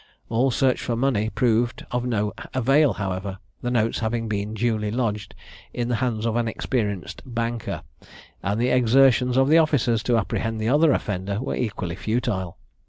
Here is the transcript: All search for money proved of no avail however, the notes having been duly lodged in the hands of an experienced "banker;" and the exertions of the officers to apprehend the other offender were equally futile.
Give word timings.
All 0.29 0.49
search 0.49 0.81
for 0.81 0.95
money 0.95 1.29
proved 1.29 1.85
of 1.91 2.07
no 2.07 2.33
avail 2.55 2.93
however, 2.93 3.37
the 3.61 3.69
notes 3.69 3.99
having 3.99 4.27
been 4.27 4.55
duly 4.55 4.89
lodged 4.89 5.35
in 5.75 5.89
the 5.89 5.97
hands 5.97 6.25
of 6.25 6.35
an 6.37 6.47
experienced 6.47 7.21
"banker;" 7.23 7.83
and 8.41 8.59
the 8.59 8.69
exertions 8.69 9.37
of 9.37 9.47
the 9.47 9.59
officers 9.59 10.01
to 10.01 10.17
apprehend 10.17 10.59
the 10.59 10.69
other 10.69 10.91
offender 10.91 11.39
were 11.39 11.55
equally 11.55 11.95
futile. 11.95 12.57